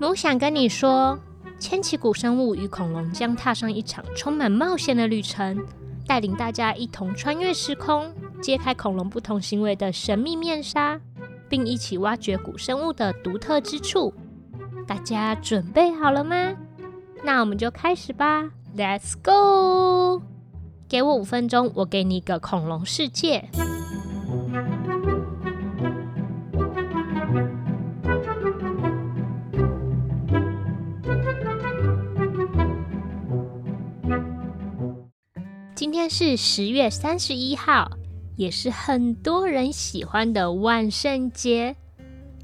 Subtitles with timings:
[0.00, 1.18] 我想跟你说，
[1.58, 5.62] 千奇古生物与恐龙将踏上一场充满冒险的旅程，
[6.06, 8.10] 带领大家一同穿越时空，
[8.42, 10.98] 揭开恐龙不同行为的神秘面纱，
[11.50, 14.12] 并一起挖掘古生物的独特之处。
[14.86, 16.56] 大家准备好了吗？
[17.22, 20.22] 那我们就开始吧，Let's go！
[20.88, 23.50] 给我五分钟，我给你一个恐龙世界。
[35.80, 37.92] 今天是十月三十一号，
[38.36, 41.74] 也是很多人喜欢的万圣节。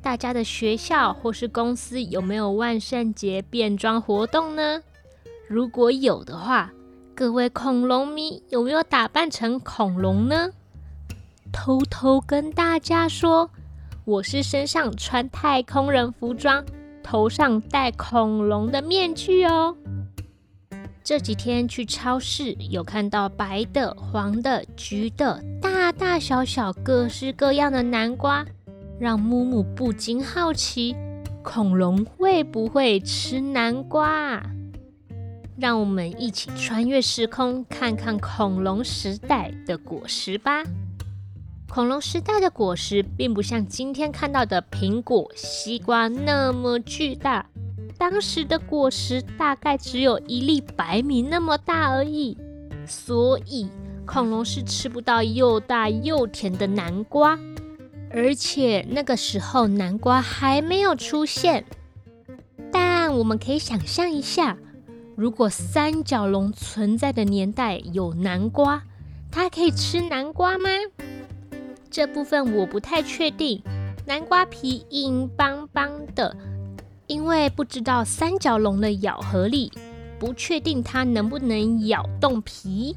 [0.00, 4.80] 大家的学校或是公司有没有万圣节变装活动呢？
[5.46, 6.72] 如果有的话，
[7.14, 10.48] 各位恐龙迷有没有打扮成恐龙呢？
[11.52, 13.50] 偷偷跟大家说，
[14.06, 16.64] 我是身上穿太空人服装，
[17.02, 19.76] 头上戴恐龙的面具哦。
[21.06, 28.44] 这几天去超市，有看到白的、黄的、橘的，大大小小、各式各样的南瓜，
[28.98, 30.96] 让木木不禁好奇：
[31.44, 34.42] 恐龙会不会吃南瓜？
[35.56, 40.64] 让我们一起穿越时空，看看恐龙时代的果实吧。
[41.68, 47.46] 恐龙时代的果实，并不像今天看到的苹果、西瓜那么巨大。
[47.98, 52.36] 当时的果实大概只有一粒白米那么大而已，
[52.86, 53.68] 所以
[54.04, 57.38] 恐龙是吃不到又大又甜的南瓜。
[58.12, 61.64] 而且那个时候南瓜还没有出现。
[62.70, 64.56] 但我们可以想象一下，
[65.16, 68.82] 如果三角龙存在的年代有南瓜，
[69.30, 70.68] 它可以吃南瓜吗？
[71.90, 73.62] 这部分我不太确定。
[74.06, 76.36] 南瓜皮硬邦邦的。
[77.06, 79.70] 因为不知道三角龙的咬合力，
[80.18, 82.96] 不确定它能不能咬动皮，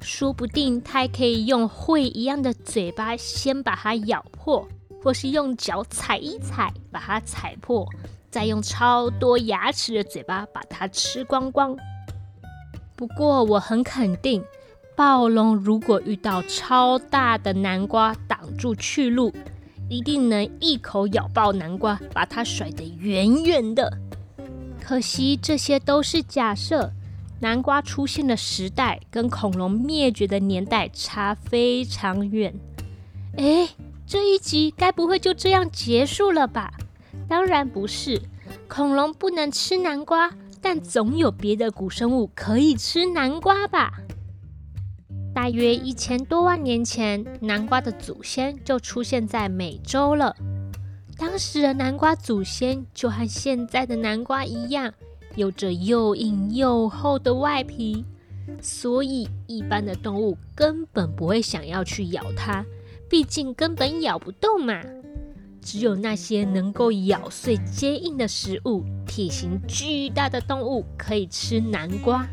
[0.00, 4.68] 说不定它可以用喙一样的嘴巴先把它咬破，
[5.02, 7.88] 或是用脚踩一踩把它踩破，
[8.30, 11.74] 再用超多牙齿的嘴巴把它吃光光。
[12.94, 14.44] 不过我很肯定，
[14.94, 19.32] 暴龙如果遇到超大的南瓜挡住去路。
[19.90, 23.98] 一定能一口咬爆南瓜，把它甩得远远的。
[24.80, 26.92] 可惜这些都是假设，
[27.40, 32.54] 南瓜出现的时代跟恐龙灭绝的年代差非常远。
[33.36, 33.68] 哎，
[34.06, 36.72] 这一集该不会就这样结束了吧？
[37.28, 38.22] 当然不是，
[38.68, 40.30] 恐龙不能吃南瓜，
[40.60, 43.94] 但总有别的古生物可以吃南瓜吧？
[45.40, 50.36] 大约一千多万年前，南瓜的祖先就出现在美洲了。
[51.16, 54.92] 当时的南瓜祖先就和现在的南瓜一样，
[55.36, 58.04] 有着又硬又厚的外皮，
[58.60, 62.62] 所以一般的动物根本不会想要去咬它，
[63.08, 64.78] 毕竟根本咬不动嘛。
[65.62, 72.28] 只有那些能够咬碎坚硬的食物、体型巨大的动物可以吃南瓜。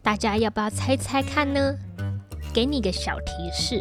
[0.00, 1.76] 大家要不要猜猜看呢？
[2.52, 3.80] 给你个小提示，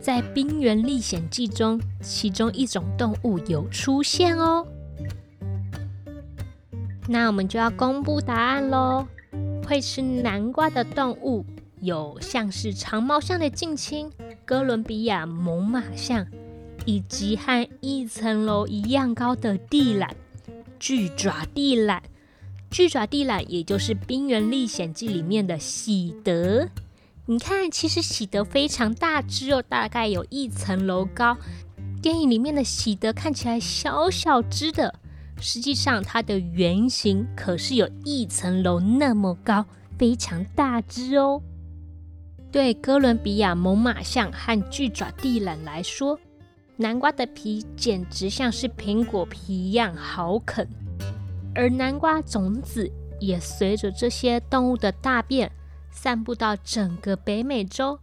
[0.00, 4.66] 在《冰原历险记》中，其中一种动物有出现哦。
[7.08, 9.06] 那我们就要公布答案喽。
[9.66, 11.44] 会吃南瓜的动物
[11.80, 14.10] 有像是长毛象的近亲
[14.44, 16.26] 哥伦比亚猛犸象，
[16.84, 20.14] 以及和一层楼一样高的地懒
[20.78, 22.02] 巨爪地懒。
[22.70, 26.68] 巨爪地懒也就是《冰原历险记》里面的喜德。
[27.24, 31.36] 你看，其实喜德非常大只哦，大概有一层楼高。
[32.02, 34.92] 电影里面的喜德看起来小小只的，
[35.40, 39.64] 实际上它的原型可是有一层楼那么高，
[39.96, 41.40] 非常大只哦。
[42.50, 46.18] 对哥伦比亚猛犸象和巨爪地懒来说，
[46.76, 50.68] 南瓜的皮简直像是苹果皮一样好啃，
[51.54, 55.48] 而南瓜种子也随着这些动物的大便。
[55.92, 58.00] 散布到整个北美洲，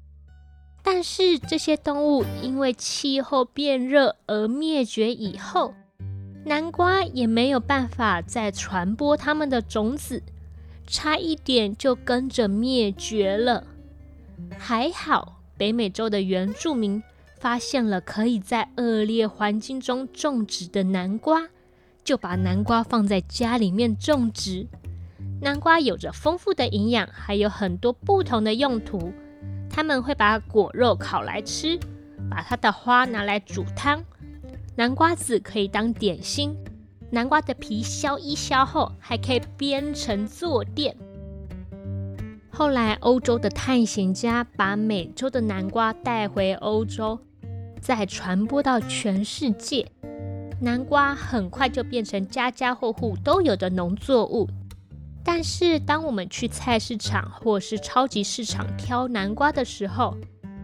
[0.81, 5.73] 但是这些动物因为气候变热而灭绝以后，
[6.45, 10.23] 南瓜也没有办法再传播它们的种子，
[10.87, 13.65] 差一点就跟着灭绝了。
[14.57, 17.03] 还好，北美洲的原住民
[17.39, 21.49] 发现了可以在恶劣环境中种植的南瓜，
[22.03, 24.67] 就把南瓜放在家里面种植。
[25.41, 29.13] 南瓜有着丰富的营养，还有很多不同的用途。
[29.69, 31.79] 他们会把果肉烤来吃，
[32.29, 34.03] 把它的花拿来煮汤。
[34.75, 36.57] 南瓜籽可以当点心，
[37.11, 40.95] 南瓜的皮削一削后，还可以编成坐垫。
[42.49, 47.19] 后来，欧洲的探险家把美洲的南瓜带回欧洲，
[47.79, 49.89] 再传播到全世界。
[50.61, 54.49] 南瓜很快就变成家家户户都有的农作物。
[55.23, 60.15] 但是，当我们去菜市场或是超级市场挑南瓜的时候，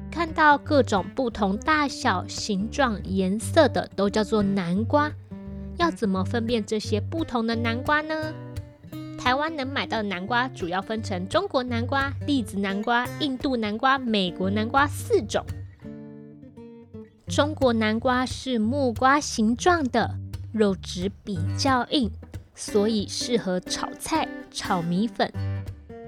[0.10, 5.12] 看到各种不同大小、形状、颜色的都叫做南瓜。
[5.78, 8.34] 要怎么分辨这些不同的南瓜呢？
[9.20, 15.46] 台湾能买到的南瓜主要分成中国南瓜、栗子南瓜、印度南瓜、美国南瓜四种。
[17.28, 20.16] 中国南瓜是木瓜形状的，
[20.54, 22.12] 肉质比较硬，
[22.54, 25.32] 所以适合炒菜、炒米粉。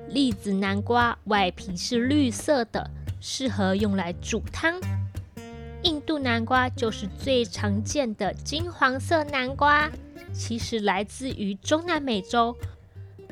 [0.10, 2.90] 栗子南瓜外皮是绿色的，
[3.20, 4.74] 适合用来煮汤。
[5.84, 9.92] 印度南瓜就是最常见的金黄色南瓜，
[10.34, 12.56] 其实来自于中南美洲。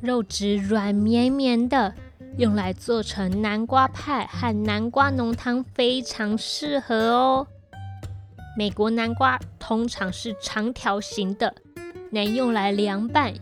[0.01, 1.93] 肉质软绵绵的，
[2.37, 7.47] 用来做成南瓜派和南瓜浓汤非常适合哦。
[8.57, 11.55] 美国南瓜通常是长条形的，
[12.11, 13.33] 能用来凉拌，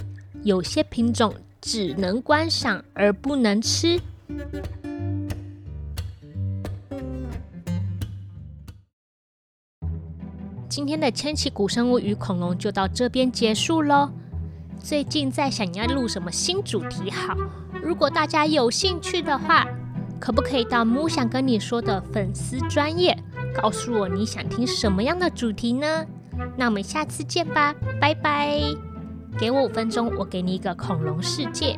[0.43, 1.33] 有些品种
[1.63, 3.97] 只能观赏而不能吃。
[10.67, 14.11] 今天的千奇古生物与恐龙就到这边结束喽。
[14.77, 17.33] 最近在想要录什么新主题好？
[17.81, 19.65] 如果大家有兴趣的话，
[20.19, 23.17] 可不可以到木想跟你说的粉丝专业，
[23.55, 26.05] 告诉我你想听什么样的主题呢？
[26.57, 28.92] 那我们下次见吧，拜拜！
[29.39, 31.77] 给我五分钟，我给你一个恐龙世界。